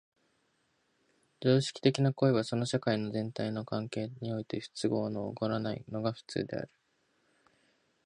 [1.41, 6.71] 常識的な行為はその社会の全体との関係において不都合の起こらないのが普通である。